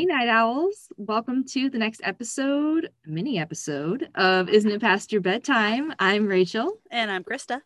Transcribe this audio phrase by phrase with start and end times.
[0.00, 0.88] Hey, Night Owls.
[0.96, 5.92] Welcome to the next episode, mini episode of Isn't It Past Your Bedtime?
[5.98, 6.78] I'm Rachel.
[6.90, 7.60] And I'm Krista.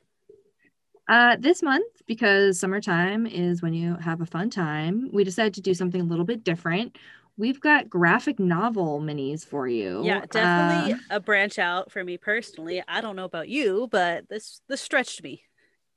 [1.08, 5.60] Uh, this month, because summertime is when you have a fun time, we decided to
[5.60, 6.98] do something a little bit different.
[7.36, 10.02] We've got graphic novel minis for you.
[10.02, 12.82] Yeah, definitely uh, a branch out for me personally.
[12.88, 15.44] I don't know about you, but this this stretched me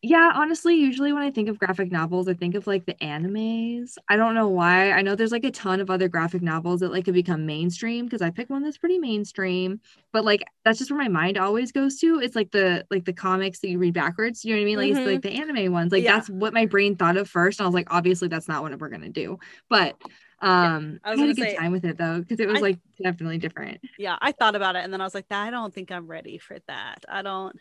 [0.04, 3.98] yeah, honestly, usually when I think of graphic novels, I think of like the animes.
[4.08, 4.92] I don't know why.
[4.92, 8.06] I know there's like a ton of other graphic novels that like could become mainstream
[8.06, 9.82] because I picked one that's pretty mainstream,
[10.14, 12.20] but like that's just where my mind always goes to.
[12.20, 14.46] It's like the like the comics that you read backwards.
[14.46, 14.78] You know what I mean?
[14.78, 15.00] Like mm-hmm.
[15.00, 15.92] it's like the anime ones.
[15.92, 16.14] Like yeah.
[16.14, 17.59] that's what my brain thought of first.
[17.59, 19.40] And I was like, obviously that's not what we're gonna do.
[19.68, 19.95] But
[20.40, 22.48] um yeah, I, was I had a good say, time with it though because it
[22.48, 23.82] was I, like definitely different.
[23.98, 26.38] Yeah, I thought about it and then I was like, I don't think I'm ready
[26.38, 27.04] for that.
[27.09, 27.58] I don't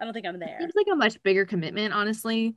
[0.00, 0.58] I don't think I'm there.
[0.60, 2.56] It's like a much bigger commitment, honestly.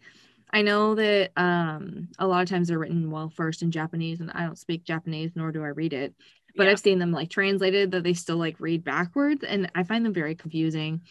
[0.52, 4.32] I know that um, a lot of times they're written well first in Japanese, and
[4.32, 6.14] I don't speak Japanese, nor do I read it.
[6.56, 6.72] But yeah.
[6.72, 10.14] I've seen them like translated that they still like read backwards, and I find them
[10.14, 11.02] very confusing.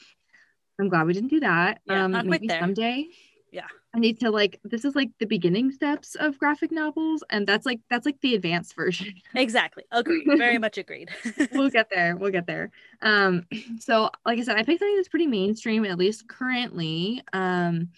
[0.81, 1.81] I'm glad we didn't do that.
[1.87, 3.09] Yeah, um, maybe someday
[3.53, 3.67] yeah.
[3.95, 7.67] I need to like this is like the beginning steps of graphic novels and that's
[7.67, 9.15] like that's like the advanced version.
[9.35, 9.85] Exactly.
[9.93, 10.27] Agreed.
[10.27, 11.11] Very much agreed.
[11.53, 12.17] We'll get there.
[12.17, 12.71] We'll get there.
[13.03, 13.47] Um
[13.79, 17.23] so like i said i picked something that's pretty mainstream at least currently.
[17.33, 17.91] Um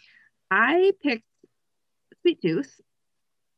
[0.50, 1.24] i picked
[2.22, 2.80] sweet tooth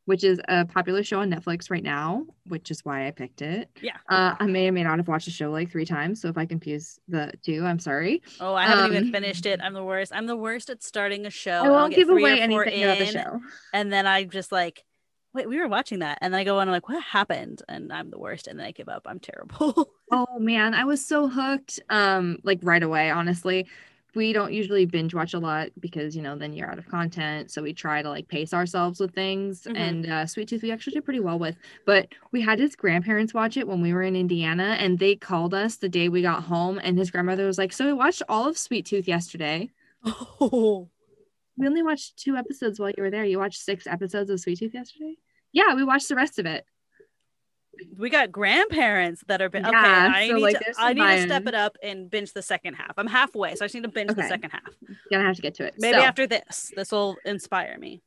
[0.07, 3.69] which is a popular show on Netflix right now, which is why I picked it.
[3.83, 3.97] Yeah.
[4.09, 6.21] Uh, I may or may not have watched the show like three times.
[6.23, 8.23] So if I confuse the two, I'm sorry.
[8.41, 9.61] Oh, I haven't um, even finished it.
[9.61, 10.13] I'm the worst.
[10.15, 11.61] I'm the worst at starting a show.
[11.65, 13.41] I won't give away anything in, about the show.
[13.75, 14.85] And then I just like,
[15.35, 16.19] wait, we were watching that.
[16.21, 17.63] And then I go on, I'm like, what happened?
[17.69, 18.47] And I'm the worst.
[18.47, 19.07] And then I give up.
[19.07, 19.91] I'm terrible.
[20.13, 21.81] oh man, I was so hooked.
[21.91, 23.67] Um, like right away, honestly
[24.17, 27.51] we don't usually binge watch a lot because you know then you're out of content
[27.51, 29.77] so we try to like pace ourselves with things mm-hmm.
[29.77, 33.35] and uh, sweet tooth we actually did pretty well with but we had his grandparents
[33.35, 36.43] watch it when we were in indiana and they called us the day we got
[36.43, 39.71] home and his grandmother was like so we watched all of sweet tooth yesterday.
[40.05, 40.89] Oh.
[41.59, 43.25] We only watched two episodes while you were there.
[43.25, 45.17] You watched six episodes of sweet tooth yesterday?
[45.53, 46.65] Yeah we watched the rest of it
[47.99, 49.77] we got grandparents that are yeah, okay.
[49.77, 52.75] I so need like, to I need to step it up and binge the second
[52.75, 52.95] half.
[52.97, 54.23] I'm halfway, so I just need to binge okay.
[54.23, 54.71] the second half.
[55.11, 55.75] Gonna have to get to it.
[55.79, 56.05] Maybe so.
[56.05, 58.03] after this, this will inspire me.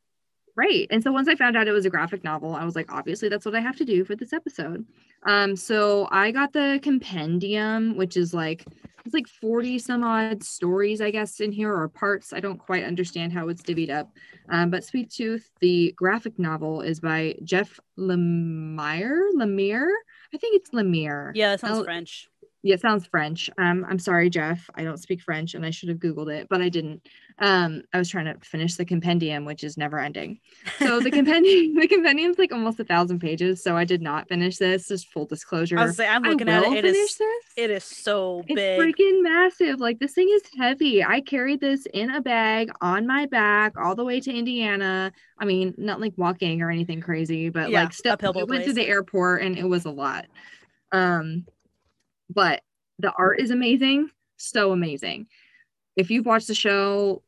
[0.55, 0.87] Right.
[0.89, 3.29] And so once I found out it was a graphic novel, I was like, obviously
[3.29, 4.85] that's what I have to do for this episode.
[5.23, 8.65] Um, so I got the compendium, which is like
[9.09, 12.31] it's like 40 some odd stories, I guess, in here or parts.
[12.31, 14.11] I don't quite understand how it's divvied up.
[14.49, 19.31] Um, but Sweet Tooth, the graphic novel, is by Jeff Lemire.
[19.35, 19.89] Lemire?
[20.31, 21.31] I think it's Lemire.
[21.33, 22.28] Yeah, that sounds I'll, French.
[22.61, 23.49] Yeah, it sounds French.
[23.57, 24.69] Um, I'm sorry, Jeff.
[24.75, 27.01] I don't speak French and I should have Googled it, but I didn't.
[27.39, 30.41] Um, I was trying to finish the compendium, which is never ending.
[30.77, 33.63] So the compendium, the compendium's like almost a thousand pages.
[33.63, 34.89] So I did not finish this.
[34.89, 35.79] Just full disclosure.
[35.79, 36.73] I was say, I'm looking at it.
[36.73, 37.45] It is, this.
[37.55, 38.79] it is so it's big.
[38.79, 39.79] freaking massive.
[39.79, 41.01] Like this thing is heavy.
[41.01, 45.13] I carried this in a bag on my back all the way to Indiana.
[45.37, 48.73] I mean, not like walking or anything crazy, but yeah, like still we went to
[48.73, 50.25] the airport and it was a lot.
[50.91, 51.45] Um,
[52.29, 52.61] but
[52.99, 55.27] the art is amazing, so amazing.
[55.95, 57.23] If you've watched the show,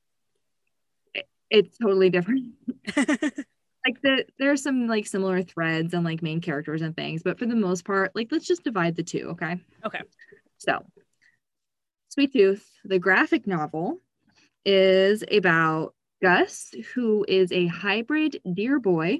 [1.49, 2.53] it's totally different.
[2.95, 7.45] like the there's some like similar threads and like main characters and things, but for
[7.45, 9.57] the most part, like let's just divide the two, okay?
[9.85, 10.01] Okay.
[10.57, 10.85] So,
[12.09, 13.99] Sweet Tooth, the graphic novel,
[14.65, 19.19] is about Gus, who is a hybrid deer boy.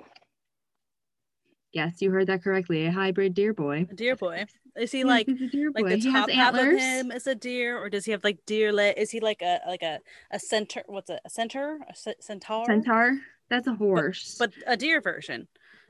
[1.73, 2.85] Yes, you heard that correctly.
[2.85, 3.87] A hybrid deer boy.
[3.89, 4.45] A deer boy.
[4.77, 8.05] Is he like like the he top half of him is a deer, or does
[8.05, 8.69] he have like deer?
[8.79, 9.99] Is he like a like a
[10.31, 10.83] a center?
[10.87, 11.79] What's a, a centaur?
[11.89, 12.65] A centaur?
[12.65, 13.17] Centaur.
[13.49, 14.37] That's a horse.
[14.39, 15.47] But, but, a deer version.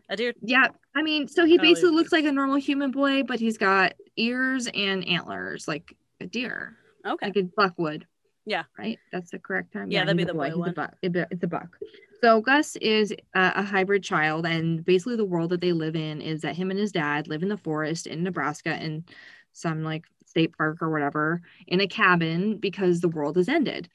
[0.09, 0.34] A deer.
[0.42, 3.58] Yeah, I mean, so he oh, basically looks like a normal human boy, but he's
[3.58, 6.75] got ears and antlers, like a deer.
[7.06, 7.27] Okay.
[7.27, 8.07] Like a buckwood.
[8.45, 8.63] Yeah.
[8.77, 8.98] Right.
[9.12, 9.92] That's the correct term.
[9.92, 10.69] Yeah, yeah that'd be the boy, boy one.
[10.69, 10.95] A buck.
[11.04, 11.77] It's a buck.
[12.21, 16.21] So Gus is a, a, hybrid child, and basically the world that they live in
[16.21, 19.06] is that him and his dad live in the forest in Nebraska in
[19.53, 23.89] some like state park or whatever in a cabin because the world has ended.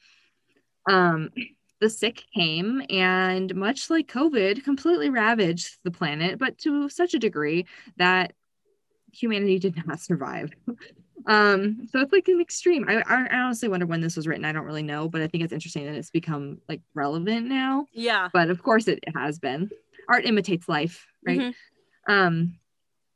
[0.89, 1.29] Um,
[1.79, 7.19] the sick came and much like COVID, completely ravaged the planet, but to such a
[7.19, 7.65] degree
[7.97, 8.33] that
[9.13, 10.51] humanity did not survive.
[11.27, 12.85] Um, so it's like an extreme.
[12.87, 14.45] I, I honestly wonder when this was written.
[14.45, 17.85] I don't really know, but I think it's interesting that it's become like relevant now.
[17.93, 18.29] Yeah.
[18.31, 19.69] But of course it has been.
[20.07, 21.39] Art imitates life, right?
[21.39, 22.11] Mm-hmm.
[22.11, 22.57] Um,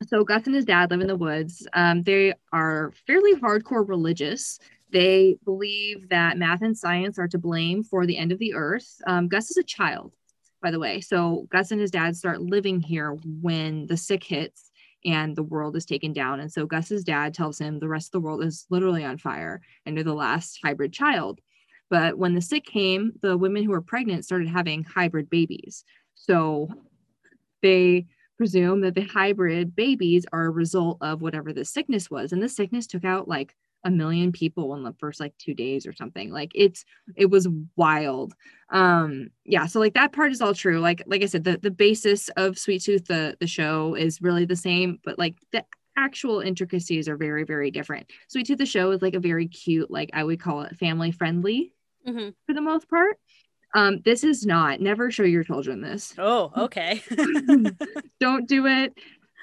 [0.07, 1.65] so Gus and his dad live in the woods.
[1.73, 4.59] Um, they are fairly hardcore religious.
[4.91, 9.01] They believe that math and science are to blame for the end of the earth.
[9.07, 10.11] Um, Gus is a child,
[10.61, 10.99] by the way.
[10.99, 14.70] So Gus and his dad start living here when the sick hits
[15.05, 16.39] and the world is taken down.
[16.39, 19.61] And so Gus's dad tells him the rest of the world is literally on fire
[19.85, 21.39] and they're the last hybrid child.
[21.89, 25.83] But when the sick came, the women who were pregnant started having hybrid babies.
[26.15, 26.69] So
[27.61, 28.07] they
[28.37, 32.31] presume that the hybrid babies are a result of whatever the sickness was.
[32.31, 35.85] And the sickness took out like a million people in the first like two days
[35.85, 36.31] or something.
[36.31, 36.85] Like it's
[37.15, 38.33] it was wild.
[38.69, 40.79] Um yeah so like that part is all true.
[40.79, 44.45] Like like i said the the basis of sweet tooth the the show is really
[44.45, 45.65] the same but like the
[45.97, 48.07] actual intricacies are very very different.
[48.27, 51.11] Sweet tooth the show is like a very cute like i would call it family
[51.11, 51.73] friendly
[52.07, 52.29] mm-hmm.
[52.45, 53.17] for the most part.
[53.73, 54.79] Um this is not.
[54.79, 56.13] Never show your children this.
[56.17, 57.01] Oh okay.
[58.19, 58.93] Don't do it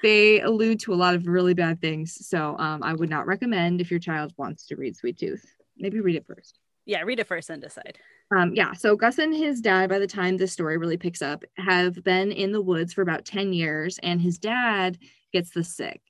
[0.01, 2.27] they allude to a lot of really bad things.
[2.27, 5.45] So um, I would not recommend if your child wants to read Sweet Tooth.
[5.77, 6.59] Maybe read it first.
[6.85, 7.97] Yeah, read it first and decide.
[8.35, 11.43] Um, yeah, so Gus and his dad, by the time this story really picks up,
[11.57, 14.97] have been in the woods for about 10 years, and his dad
[15.33, 16.01] gets the sick.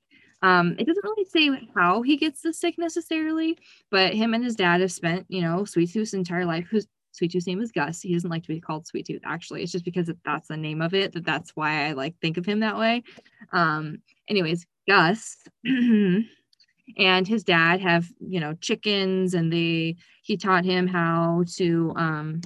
[0.42, 3.58] Um, it doesn't really say how he gets the sick necessarily,
[3.92, 7.32] but him and his dad have spent, you know, Sweet Tooth's entire life, who's Sweet
[7.32, 8.02] Tooth's name is Gus.
[8.02, 9.22] He doesn't like to be called Sweet Tooth.
[9.26, 12.38] Actually, it's just because that's the name of it that that's why I like think
[12.38, 13.04] of him that way.
[13.52, 20.88] Um, anyways, Gus and his dad have you know chickens, and they he taught him
[20.88, 22.42] how to um,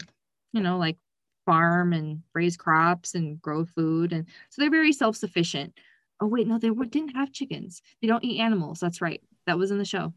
[0.54, 0.98] you know like
[1.46, 5.74] farm and raise crops and grow food, and so they're very self sufficient.
[6.22, 7.82] Oh wait, no, they didn't have chickens.
[8.02, 8.80] They don't eat animals.
[8.80, 9.22] That's right.
[9.46, 10.14] That was in the show.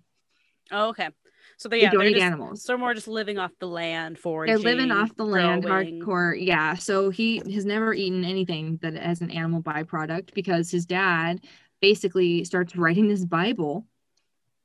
[0.70, 1.10] Oh, okay.
[1.58, 2.64] So they, yeah, they don't eat just, animals.
[2.64, 6.00] So more just living off the land for they're living off the land growing.
[6.03, 6.37] hardcore.
[6.38, 6.75] Yeah.
[6.75, 11.41] So he has never eaten anything that has an animal byproduct because his dad
[11.81, 13.87] basically starts writing this Bible,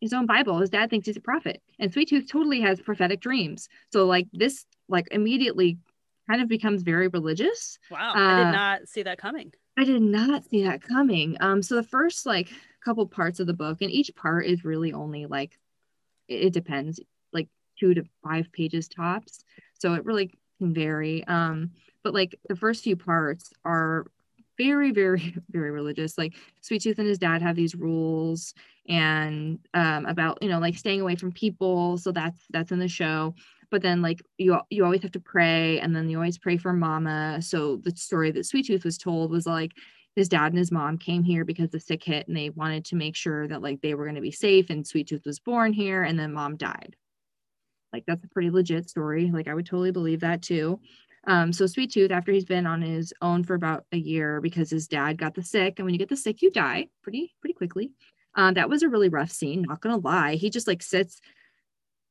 [0.02, 0.60] his own Bible.
[0.60, 3.70] His dad thinks he's a prophet, and Sweet Tooth totally has prophetic dreams.
[3.94, 5.78] So like this, like immediately,
[6.30, 7.80] kind of becomes very religious.
[7.90, 9.54] Wow, uh, I did uh, not see that coming.
[9.78, 11.38] I did not see that coming.
[11.40, 12.50] Um, so the first like
[12.84, 15.58] couple parts of the book, and each part is really only like
[16.28, 17.00] it depends
[17.34, 17.48] like
[17.80, 19.44] two to five pages tops.
[19.80, 21.24] So it really can vary.
[21.28, 21.72] Um
[22.04, 24.06] but like the first few parts are
[24.58, 26.18] very very very religious.
[26.18, 28.54] Like sweet tooth and his dad have these rules
[28.88, 31.98] and um about you know like staying away from people.
[31.98, 33.36] So that's that's in the show.
[33.70, 36.74] But then like you you always have to pray and then you always pray for
[36.74, 37.42] mama.
[37.42, 39.72] So the story that sweet tooth was told was like
[40.16, 42.96] his dad and his mom came here because the sick hit and they wanted to
[42.96, 45.74] make sure that like they were going to be safe and sweet tooth was born
[45.74, 46.96] here and then mom died.
[47.94, 49.31] Like that's a pretty legit story.
[49.31, 50.80] Like i would totally believe that too.
[51.28, 54.69] Um, so sweet tooth after he's been on his own for about a year because
[54.69, 57.54] his dad got the sick and when you get the sick you die pretty pretty
[57.54, 57.92] quickly.
[58.36, 60.36] Um, that was a really rough scene not gonna lie.
[60.36, 61.22] He just like sits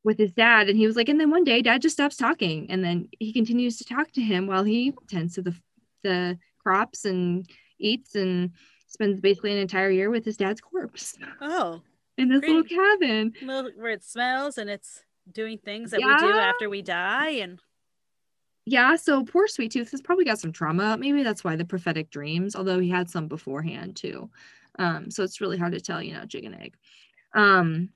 [0.05, 2.71] with his dad and he was like and then one day dad just stops talking
[2.71, 5.55] and then he continues to talk to him while he tends to the
[6.03, 7.47] the crops and
[7.81, 8.51] eats and
[8.87, 11.17] spends basically an entire year with his dad's corpse.
[11.41, 11.81] Oh.
[12.19, 12.51] In this great.
[12.51, 13.33] little cabin.
[13.77, 16.17] Where it smells and it's doing things that yeah.
[16.17, 17.61] we do after we die and
[18.67, 20.97] yeah, so poor Sweet Tooth has probably got some trauma.
[20.97, 24.31] Maybe that's why the prophetic dreams, although he had some beforehand too.
[24.79, 26.77] Um, so it's really hard to tell, you know, chicken egg.
[27.35, 27.89] Um,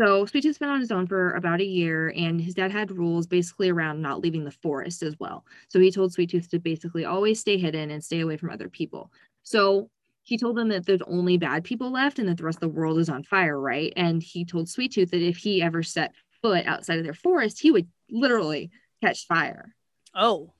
[0.00, 2.90] so Sweet Tooth's been on his own for about a year, and his dad had
[2.90, 5.44] rules basically around not leaving the forest as well.
[5.68, 8.68] So he told Sweet Tooth to basically always stay hidden and stay away from other
[8.68, 9.12] people.
[9.42, 9.90] So
[10.22, 12.68] he told them that there's only bad people left and that the rest of the
[12.68, 13.92] world is on fire, right?
[13.96, 17.60] And he told Sweet Tooth that if he ever set foot outside of their forest,
[17.60, 18.70] he would literally
[19.02, 19.74] catch fire.
[20.14, 20.52] Oh.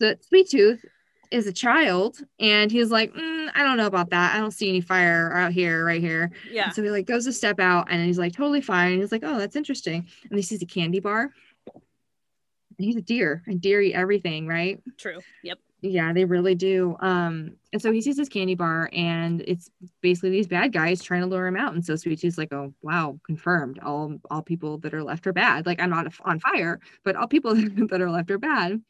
[0.00, 0.84] So Sweet Tooth
[1.32, 4.34] is a child and he's like mm, i don't know about that.
[4.34, 6.30] I don't see any fire out here right here.
[6.50, 6.66] Yeah.
[6.66, 8.92] And so he like goes to step out and he's like totally fine.
[8.92, 10.06] And he's like oh that's interesting.
[10.28, 11.32] And he sees a candy bar.
[11.72, 14.80] And he's a deer and deer eat everything right?
[14.98, 15.20] True.
[15.42, 15.58] Yep.
[15.82, 16.96] Yeah they really do.
[17.00, 19.70] Um and so he sees this candy bar and it's
[20.00, 21.74] basically these bad guys trying to lure him out.
[21.74, 23.78] And so sweet tooth's like oh wow confirmed.
[23.80, 25.66] All all people that are left are bad.
[25.66, 27.54] Like i'm not on fire but all people
[27.90, 28.80] that are left are bad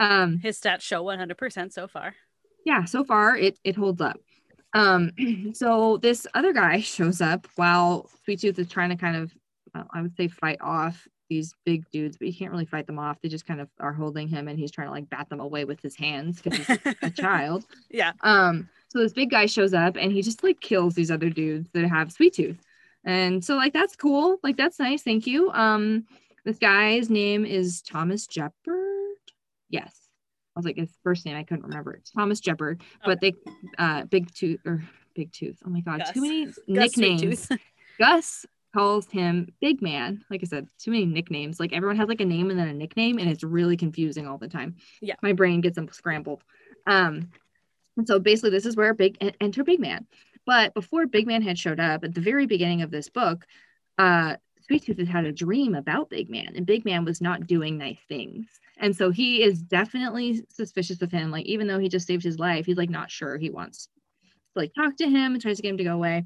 [0.00, 2.14] um, His stats show 100% so far.
[2.64, 4.18] Yeah, so far it it holds up.
[4.72, 5.10] Um,
[5.54, 9.32] so this other guy shows up while Sweet Tooth is trying to kind of,
[9.74, 12.98] uh, I would say, fight off these big dudes, but he can't really fight them
[12.98, 13.20] off.
[13.22, 15.64] They just kind of are holding him, and he's trying to like bat them away
[15.64, 17.64] with his hands because he's a child.
[17.88, 18.12] Yeah.
[18.22, 18.68] Um.
[18.88, 21.86] So this big guy shows up, and he just like kills these other dudes that
[21.88, 22.60] have Sweet Tooth,
[23.04, 24.38] and so like that's cool.
[24.42, 25.02] Like that's nice.
[25.02, 25.50] Thank you.
[25.52, 26.06] Um.
[26.44, 28.79] This guy's name is Thomas Jepper.
[29.70, 29.96] Yes.
[30.54, 31.94] I was like his first name, I couldn't remember.
[31.94, 33.34] It's Thomas Jepperd, but okay.
[33.44, 34.82] they uh Big Tooth or
[35.14, 35.58] Big Tooth.
[35.64, 36.12] Oh my god, Gus.
[36.12, 37.48] too many Gus nicknames.
[37.98, 40.24] Gus calls him Big Man.
[40.30, 41.58] Like I said, too many nicknames.
[41.58, 44.38] Like everyone has like a name and then a nickname, and it's really confusing all
[44.38, 44.76] the time.
[45.00, 45.14] Yeah.
[45.22, 46.42] My brain gets them scrambled.
[46.86, 47.30] Um
[47.96, 50.06] And so basically, this is where Big and enter Big Man.
[50.46, 53.46] But before Big Man had showed up at the very beginning of this book,
[53.98, 57.46] uh, Sweet Tooth had had a dream about Big Man, and Big Man was not
[57.46, 58.46] doing nice things.
[58.80, 61.30] And so he is definitely suspicious of him.
[61.30, 63.90] Like, even though he just saved his life, he's like not sure he wants to
[64.56, 66.24] like talk to him and tries to get him to go away.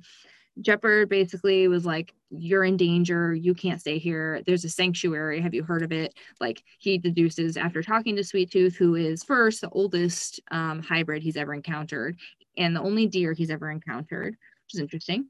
[0.63, 3.35] Jepperd basically was like, You're in danger.
[3.35, 4.41] You can't stay here.
[4.47, 5.41] There's a sanctuary.
[5.41, 6.15] Have you heard of it?
[6.41, 11.25] Like, he deduces after talking to Sweet Tooth, who is first the oldest um, hybrid
[11.25, 12.17] he's ever encountered
[12.57, 15.27] and the only deer he's ever encountered, which is interesting.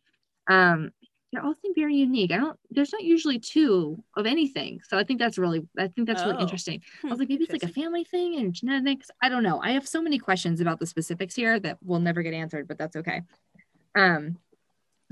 [0.46, 0.90] Um,
[1.34, 2.32] they all seem very unique.
[2.32, 4.80] I don't, there's not usually two of anything.
[4.88, 6.30] So I think that's really, I think that's oh.
[6.30, 6.82] really interesting.
[7.04, 9.10] I was like, maybe it's like a family thing and genetics.
[9.22, 9.60] I don't know.
[9.60, 12.78] I have so many questions about the specifics here that will never get answered, but
[12.78, 13.22] that's okay.
[13.94, 14.38] Um,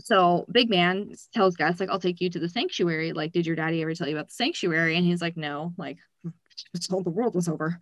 [0.01, 3.13] so big man tells Gus, like, I'll take you to the sanctuary.
[3.13, 4.97] Like, did your daddy ever tell you about the sanctuary?
[4.97, 5.99] And he's like, no, like,
[6.89, 7.79] told the world was over.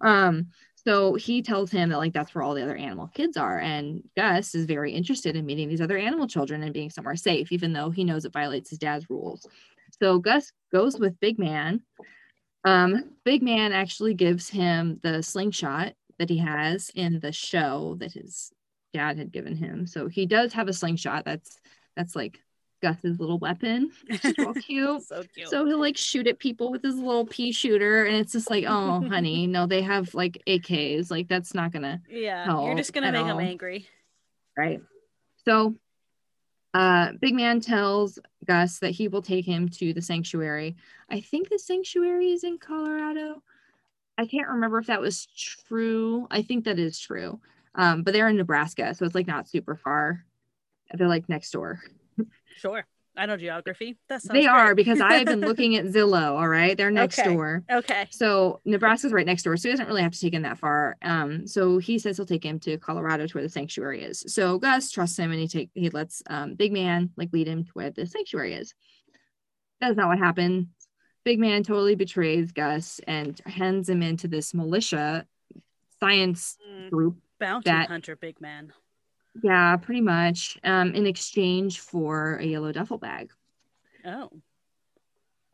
[0.00, 0.48] Um,
[0.86, 3.58] so he tells him that like that's where all the other animal kids are.
[3.58, 7.52] And Gus is very interested in meeting these other animal children and being somewhere safe,
[7.52, 9.46] even though he knows it violates his dad's rules.
[10.00, 11.82] So Gus goes with Big Man.
[12.64, 18.12] Um, Big Man actually gives him the slingshot that he has in the show that
[18.12, 18.52] his
[18.94, 19.86] dad had given him.
[19.86, 21.24] So he does have a slingshot.
[21.24, 21.58] That's
[21.96, 22.40] that's like
[22.80, 25.02] Gus's little weapon, which is real cute.
[25.02, 25.48] so cute.
[25.48, 28.64] So he'll like shoot at people with his little pea shooter, and it's just like,
[28.66, 31.10] oh, honey, no, they have like AKs.
[31.10, 32.00] Like that's not gonna.
[32.08, 33.38] Yeah, you're just gonna make all.
[33.38, 33.86] him angry.
[34.56, 34.80] Right.
[35.44, 35.74] So,
[36.74, 40.76] uh, Big Man tells Gus that he will take him to the sanctuary.
[41.08, 43.42] I think the sanctuary is in Colorado.
[44.18, 46.26] I can't remember if that was true.
[46.30, 47.40] I think that is true.
[47.74, 50.26] Um, but they're in Nebraska, so it's like not super far.
[50.92, 51.80] They're like next door.
[52.56, 52.86] Sure.
[53.16, 53.98] I know geography.
[54.08, 54.48] That's they great.
[54.48, 56.38] are because I've been looking at Zillow.
[56.38, 57.34] All right, they're next okay.
[57.34, 57.64] door.
[57.70, 58.06] Okay.
[58.10, 60.96] So Nebraska's right next door, so he doesn't really have to take him that far.
[61.02, 64.24] Um, so he says he'll take him to Colorado to where the sanctuary is.
[64.28, 67.64] So Gus trusts him, and he take he lets um, Big Man like lead him
[67.64, 68.74] to where the sanctuary is.
[69.80, 70.68] That's not what happened.
[71.24, 75.26] Big Man totally betrays Gus and hands him into this militia
[75.98, 77.16] science mm, group.
[77.38, 78.72] Bounty that, hunter, Big Man.
[79.42, 80.58] Yeah, pretty much.
[80.64, 83.30] Um, in exchange for a yellow duffel bag.
[84.04, 84.30] Oh.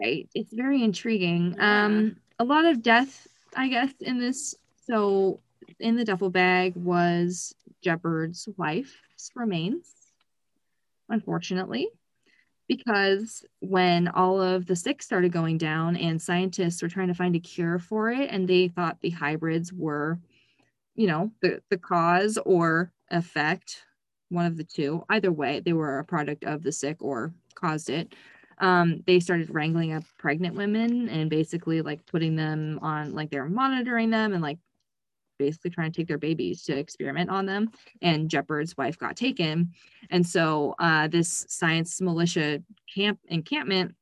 [0.00, 0.28] Right.
[0.34, 1.54] It's very intriguing.
[1.56, 1.84] Yeah.
[1.84, 4.54] Um, a lot of death, I guess, in this.
[4.86, 5.40] So
[5.80, 9.92] in the duffel bag was Jepperd's wife's remains,
[11.08, 11.88] unfortunately.
[12.68, 17.36] Because when all of the sick started going down and scientists were trying to find
[17.36, 20.18] a cure for it, and they thought the hybrids were,
[20.96, 23.84] you know, the, the cause or effect,
[24.30, 25.04] one of the two.
[25.08, 28.14] Either way, they were a product of the sick or caused it.
[28.58, 33.48] Um, they started wrangling up pregnant women and basically like putting them on, like they're
[33.48, 34.58] monitoring them and like
[35.38, 37.70] basically trying to take their babies to experiment on them.
[38.00, 39.72] And Jepperd's wife got taken.
[40.10, 42.62] And so uh, this science militia
[42.92, 43.94] camp encampment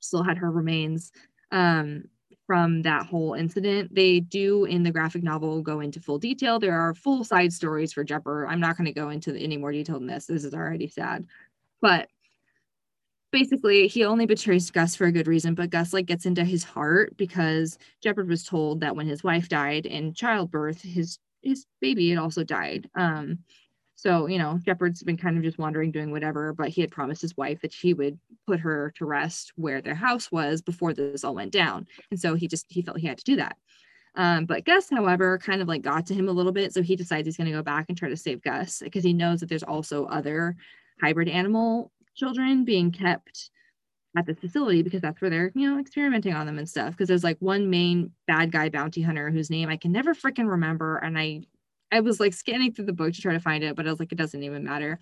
[0.00, 1.10] still had her remains.
[1.50, 2.04] Um,
[2.48, 3.94] from that whole incident.
[3.94, 6.58] They do in the graphic novel go into full detail.
[6.58, 8.48] There are full side stories for Jepperd.
[8.48, 10.24] I'm not going to go into any more detail than this.
[10.24, 11.26] This is already sad.
[11.82, 12.08] But
[13.32, 16.64] basically he only betrays Gus for a good reason, but Gus like gets into his
[16.64, 22.08] heart because Jepperd was told that when his wife died in childbirth, his his baby
[22.08, 22.88] had also died.
[22.94, 23.40] Um
[23.98, 27.20] so, you know, Jepperd's been kind of just wandering, doing whatever, but he had promised
[27.20, 31.24] his wife that he would put her to rest where their house was before this
[31.24, 31.84] all went down.
[32.12, 33.56] And so he just he felt he had to do that.
[34.14, 36.72] Um, but Gus, however, kind of like got to him a little bit.
[36.72, 39.12] So he decides he's going to go back and try to save Gus because he
[39.12, 40.54] knows that there's also other
[41.02, 43.50] hybrid animal children being kept
[44.16, 46.92] at the facility because that's where they're, you know, experimenting on them and stuff.
[46.92, 50.48] Because there's like one main bad guy bounty hunter whose name I can never freaking
[50.48, 50.98] remember.
[50.98, 51.42] And I
[51.90, 54.00] I was like scanning through the book to try to find it, but I was
[54.00, 54.98] like, it doesn't even matter.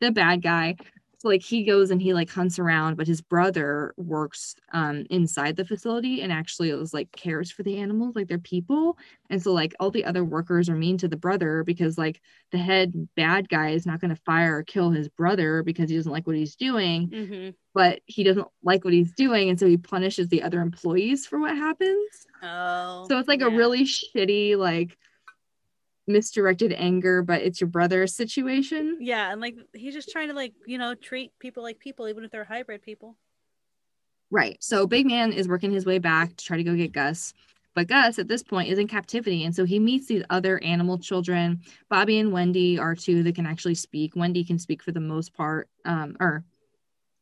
[0.00, 0.76] The bad guy.
[1.20, 5.56] So like he goes and he like hunts around, but his brother works um inside
[5.56, 8.96] the facility and actually it was like cares for the animals, like they're people.
[9.28, 12.20] And so like all the other workers are mean to the brother because like
[12.52, 15.96] the head bad guy is not going to fire or kill his brother because he
[15.96, 17.08] doesn't like what he's doing.
[17.08, 17.50] Mm-hmm.
[17.74, 21.38] But he doesn't like what he's doing, and so he punishes the other employees for
[21.38, 22.26] what happens.
[22.42, 23.46] Oh, so it's like yeah.
[23.46, 24.96] a really shitty like
[26.08, 28.98] misdirected anger, but it's your brother situation.
[29.00, 32.24] Yeah, and like he's just trying to like, you know, treat people like people, even
[32.24, 33.16] if they're hybrid people.
[34.30, 34.56] Right.
[34.60, 37.32] So Big Man is working his way back to try to go get Gus.
[37.74, 39.44] But Gus at this point is in captivity.
[39.44, 41.60] And so he meets these other animal children.
[41.88, 44.16] Bobby and Wendy are two that can actually speak.
[44.16, 46.44] Wendy can speak for the most part, um, or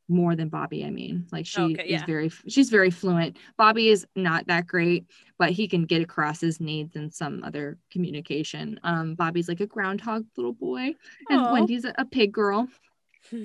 [0.09, 0.85] more than Bobby.
[0.85, 1.97] I mean, like she okay, yeah.
[1.97, 3.37] is very she's very fluent.
[3.57, 5.07] Bobby is not that great,
[5.39, 8.79] but he can get across his needs in some other communication.
[8.83, 10.95] Um, Bobby's like a groundhog little boy,
[11.29, 11.53] and Aww.
[11.53, 12.69] Wendy's a, a pig girl.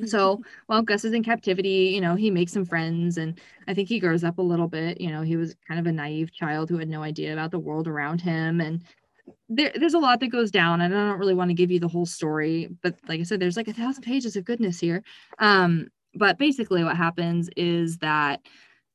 [0.06, 3.90] so while Gus is in captivity, you know, he makes some friends and I think
[3.90, 5.02] he grows up a little bit.
[5.02, 7.60] You know, he was kind of a naive child who had no idea about the
[7.60, 8.62] world around him.
[8.62, 8.84] And
[9.50, 10.82] there, there's a lot that goes down.
[10.82, 13.40] And I don't really want to give you the whole story, but like I said,
[13.40, 15.04] there's like a thousand pages of goodness here.
[15.40, 18.42] Um, but basically what happens is that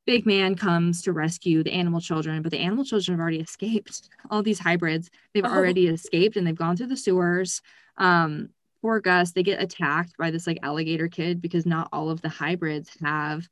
[0.07, 4.09] big man comes to rescue the animal children but the animal children have already escaped
[4.31, 5.11] all these hybrids.
[5.35, 5.49] They've oh.
[5.49, 7.63] already escaped and they've gone through the sewers.
[7.97, 8.51] Um,
[8.83, 12.29] poor gus they get attacked by this like alligator kid because not all of the
[12.29, 13.49] hybrids have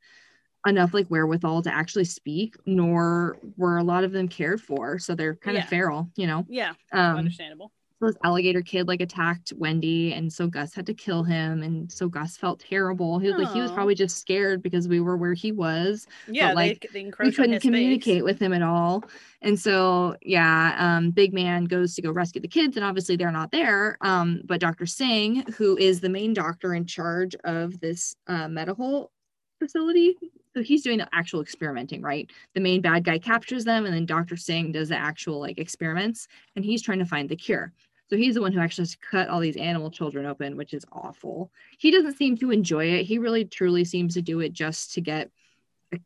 [0.67, 4.99] enough like wherewithal to actually speak nor were a lot of them cared for.
[4.99, 5.63] So they're kind yeah.
[5.63, 6.45] of feral you know?
[6.47, 6.73] Yeah.
[6.91, 11.23] Um, understandable so this alligator kid like attacked Wendy, and so Gus had to kill
[11.23, 13.19] him, and so Gus felt terrible.
[13.19, 13.45] He was Aww.
[13.45, 16.05] like he was probably just scared because we were where he was.
[16.27, 18.23] Yeah, but, like they, they we couldn't communicate space.
[18.23, 19.05] with him at all,
[19.41, 23.31] and so yeah, um, Big Man goes to go rescue the kids, and obviously they're
[23.31, 23.97] not there.
[24.01, 24.85] Um, but Dr.
[24.85, 29.11] Singh, who is the main doctor in charge of this uh, medical
[29.59, 30.17] facility,
[30.55, 32.31] so he's doing the actual experimenting, right?
[32.53, 34.37] The main bad guy captures them, and then Dr.
[34.37, 37.73] Singh does the actual like experiments, and he's trying to find the cure.
[38.09, 40.85] So he's the one who actually has cut all these animal children open, which is
[40.93, 41.51] awful.
[41.77, 43.03] He doesn't seem to enjoy it.
[43.03, 45.29] He really truly seems to do it just to get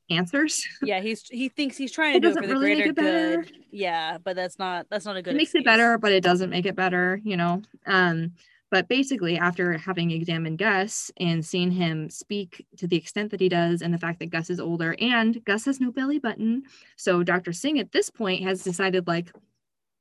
[0.09, 0.65] answers.
[0.81, 3.51] Yeah, he's he thinks he's trying to it do it for the really greater good.
[3.69, 5.35] Yeah, but that's not that's not a good.
[5.35, 5.61] It makes excuse.
[5.61, 7.21] it better, but it doesn't make it better.
[7.23, 7.61] You know.
[7.85, 8.33] Um,
[8.71, 13.49] but basically, after having examined Gus and seen him speak to the extent that he
[13.49, 16.63] does, and the fact that Gus is older and Gus has no belly button,
[16.95, 17.51] so Dr.
[17.51, 19.31] Singh at this point has decided like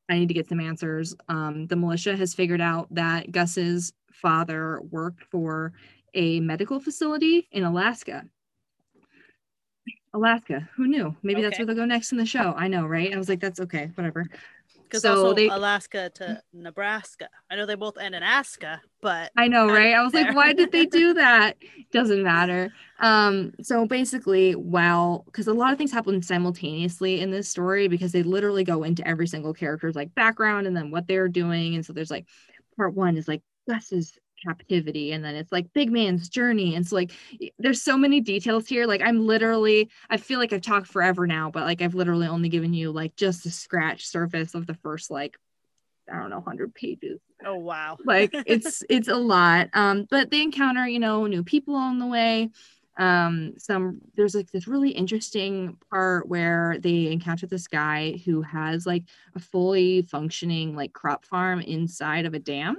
[0.09, 1.15] I need to get some answers.
[1.29, 5.73] Um, the militia has figured out that Gus's father worked for
[6.15, 8.25] a medical facility in Alaska.
[10.15, 11.15] Alaska, who knew?
[11.23, 11.43] Maybe okay.
[11.43, 12.55] that's where they'll go next in the show.
[12.57, 13.13] I know, right?
[13.15, 14.27] I was like, that's okay, whatever.
[14.89, 17.29] Because so also they, Alaska to Nebraska.
[17.51, 19.95] I know they both end in Aska, but I know, right?
[19.95, 20.25] I was there.
[20.25, 21.57] like, why did they do that?
[21.93, 22.73] Doesn't matter.
[23.01, 28.13] Um, so basically, well, because a lot of things happen simultaneously in this story because
[28.13, 31.75] they literally go into every single character's like background and then what they're doing.
[31.75, 32.27] And so there's like
[32.77, 36.97] part one is like Gus's captivity and then it's like big man's journey and so
[36.97, 37.13] like
[37.59, 41.51] there's so many details here like i'm literally i feel like i've talked forever now
[41.51, 45.11] but like i've literally only given you like just a scratch surface of the first
[45.11, 45.37] like
[46.11, 47.21] i don't know 100 pages.
[47.45, 47.97] Oh wow.
[48.05, 52.07] Like it's it's a lot um but they encounter you know new people on the
[52.07, 52.51] way
[52.99, 58.87] um some there's like this really interesting part where they encounter this guy who has
[58.87, 59.05] like
[59.37, 62.79] a fully functioning like crop farm inside of a dam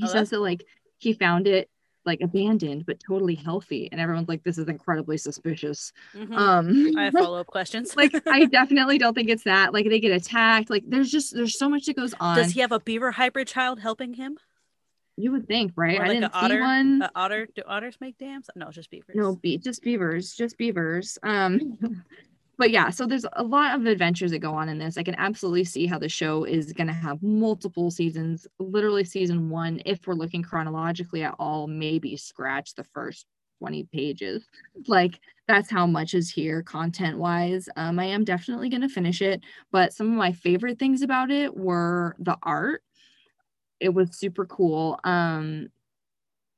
[0.00, 0.64] he oh, says that like
[0.98, 1.68] he found it
[2.06, 5.92] like abandoned but totally healthy and everyone's like this is incredibly suspicious.
[6.14, 6.34] Mm-hmm.
[6.34, 7.94] um i have follow-up questions.
[7.96, 11.58] Like i definitely don't think it's that like they get attacked like there's just there's
[11.58, 12.36] so much that goes on.
[12.36, 14.38] Does he have a beaver hybrid child helping him?
[15.16, 16.00] You would think right?
[16.00, 17.08] I didn't see otter, one.
[17.14, 18.48] otter do otters make dams?
[18.56, 19.14] No just beavers.
[19.14, 21.18] No be just beavers just beavers.
[21.22, 21.78] Um
[22.60, 24.98] but yeah, so there's a lot of adventures that go on in this.
[24.98, 28.46] I can absolutely see how the show is going to have multiple seasons.
[28.58, 33.24] Literally, season one, if we're looking chronologically at all, maybe scratch the first
[33.60, 34.46] 20 pages.
[34.86, 37.66] Like, that's how much is here content wise.
[37.76, 39.40] Um, I am definitely going to finish it,
[39.72, 42.82] but some of my favorite things about it were the art.
[43.80, 45.00] It was super cool.
[45.02, 45.68] Um,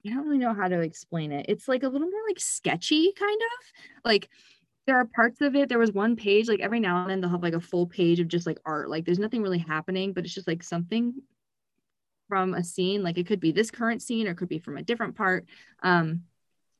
[0.05, 1.47] I don't really know how to explain it.
[1.49, 4.29] It's like a little more like sketchy, kind of like
[4.87, 5.69] there are parts of it.
[5.69, 8.21] There was one page, like every now and then they'll have like a full page
[8.21, 8.91] of just like art.
[8.91, 11.15] Like there's nothing really happening, but it's just like something
[12.29, 13.03] from a scene.
[13.03, 15.47] Like it could be this current scene or it could be from a different part.
[15.83, 16.23] Um,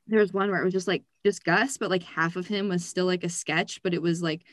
[0.07, 2.67] there was one where it was just like just Gus, but like half of him
[2.67, 4.43] was still like a sketch, but it was like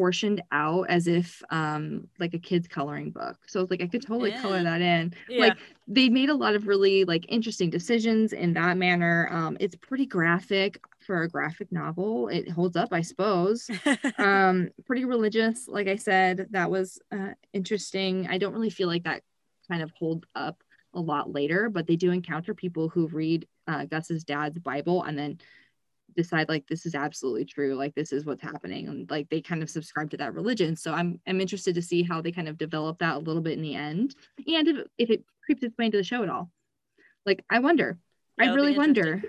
[0.00, 4.00] portioned out as if um like a kid's coloring book so it's like i could
[4.00, 4.40] totally yeah.
[4.40, 5.40] color that in yeah.
[5.40, 9.76] like they made a lot of really like interesting decisions in that manner um it's
[9.76, 13.68] pretty graphic for a graphic novel it holds up i suppose.
[14.18, 18.28] Um pretty religious like i said that was uh, interesting.
[18.28, 19.22] I don't really feel like that
[19.68, 20.62] kind of hold up
[20.94, 25.18] a lot later but they do encounter people who read uh, gus's dad's bible and
[25.18, 25.40] then
[26.14, 29.64] decide like this is absolutely true like this is what's happening and like they kind
[29.64, 30.76] of subscribe to that religion.
[30.76, 33.54] So i'm i'm interested to see how they kind of develop that a little bit
[33.54, 34.14] in the end
[34.46, 36.52] and if, if it creeps its way into the show at all.
[37.26, 37.98] Like i wonder.
[38.38, 39.22] I really wonder.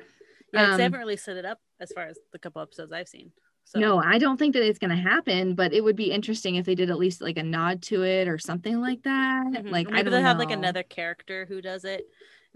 [0.54, 3.08] yeah um, they haven't really set it up as far as the couple episodes i've
[3.08, 3.32] seen
[3.64, 3.80] so.
[3.80, 6.66] No, I don't think that it's going to happen, but it would be interesting if
[6.66, 9.46] they did at least like a nod to it or something like that.
[9.46, 9.70] Mm-hmm.
[9.70, 12.08] Like maybe they have like another character who does it.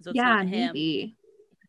[0.02, 1.16] So yeah, maybe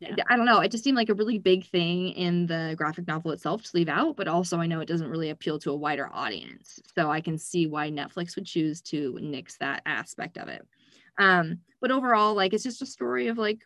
[0.01, 0.15] yeah.
[0.29, 0.61] I don't know.
[0.61, 3.89] It just seemed like a really big thing in the graphic novel itself to leave
[3.89, 6.81] out, but also I know it doesn't really appeal to a wider audience.
[6.95, 10.67] So I can see why Netflix would choose to nix that aspect of it.
[11.19, 13.61] Um, but overall, like it's just a story of like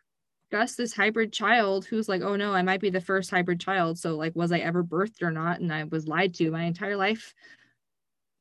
[0.51, 3.99] Gus, this hybrid child who's like, oh no, I might be the first hybrid child.
[3.99, 5.61] So like, was I ever birthed or not?
[5.61, 7.35] And I was lied to my entire life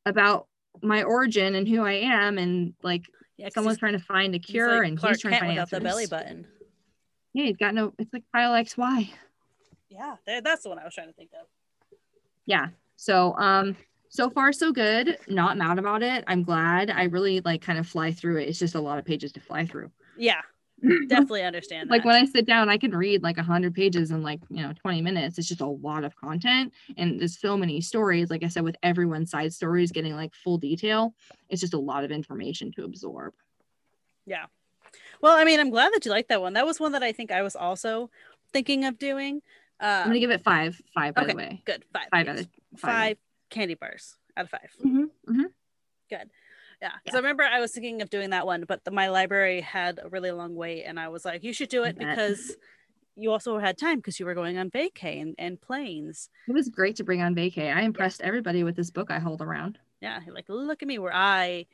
[0.06, 0.48] about
[0.82, 2.38] my origin and who I am.
[2.38, 3.06] And like
[3.38, 5.60] yeah, someone's trying to find a cure like and Clark he's trying Kent to find
[5.60, 6.48] without the belly button.
[7.34, 7.94] Yeah, he's got no.
[8.00, 9.12] It's like Kyle XY.
[9.90, 11.46] Yeah, that's the one I was trying to think of.
[12.46, 12.70] Yeah.
[12.96, 13.78] So, um,
[14.10, 15.18] so far so good.
[15.28, 16.24] Not mad about it.
[16.28, 16.90] I'm glad.
[16.90, 18.50] I really like kind of fly through it.
[18.50, 19.92] It's just a lot of pages to fly through.
[20.18, 20.42] Yeah,
[21.08, 21.90] definitely understand.
[21.90, 24.62] like when I sit down, I can read like a hundred pages in like you
[24.64, 25.38] know 20 minutes.
[25.38, 28.30] It's just a lot of content, and there's so many stories.
[28.30, 31.14] Like I said, with everyone's side stories getting like full detail,
[31.50, 33.34] it's just a lot of information to absorb.
[34.26, 34.46] Yeah,
[35.22, 36.54] well, I mean, I'm glad that you like that one.
[36.54, 38.10] That was one that I think I was also
[38.54, 39.42] thinking of doing.
[39.80, 40.82] Um, I'm gonna give it five.
[40.94, 41.62] Five, by okay, the way.
[41.66, 41.84] Good.
[41.94, 42.08] Five.
[42.12, 42.92] Five out of five.
[42.92, 43.18] five
[43.50, 45.44] candy bars out of 5 mm-hmm, mm-hmm.
[46.10, 46.30] Good.
[46.82, 46.92] Yeah.
[47.06, 47.12] yeah.
[47.12, 50.00] So I remember I was thinking of doing that one, but the, my library had
[50.02, 52.56] a really long wait, and I was like, "You should do it because."
[53.16, 56.30] You also had time because you were going on vacay and, and planes.
[56.48, 57.76] It was great to bring on vacay.
[57.76, 58.28] I impressed yeah.
[58.28, 59.78] everybody with this book I hold around.
[60.00, 61.66] Yeah, like look at me where I,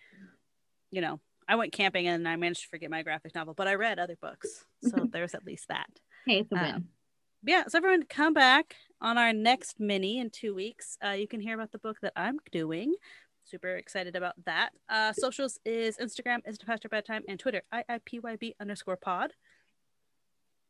[0.89, 3.75] you know, I went camping and I managed to forget my graphic novel, but I
[3.75, 4.65] read other books.
[4.81, 5.89] So there's at least that.
[6.25, 6.75] Hey, it's a win.
[6.75, 6.85] Um,
[7.43, 10.97] yeah, so everyone come back on our next mini in two weeks.
[11.05, 12.95] Uh, you can hear about the book that I'm doing.
[13.45, 14.71] Super excited about that.
[14.89, 19.31] Uh, socials is Instagram is past your bedtime and Twitter IIPYB underscore pod.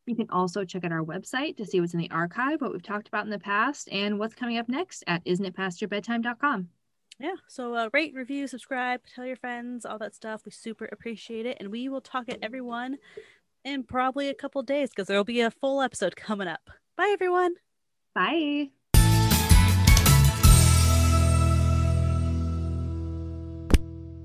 [0.06, 2.82] You can also check out our website to see what's in the archive, what we've
[2.82, 6.68] talked about in the past, and what's coming up next at isn'titpastourbedtime.com
[7.18, 10.42] yeah so uh, rate review subscribe tell your friends all that stuff.
[10.44, 12.98] We super appreciate it and we will talk at everyone
[13.64, 16.70] in probably a couple days because there'll be a full episode coming up.
[16.96, 17.54] Bye everyone.
[18.14, 18.70] Bye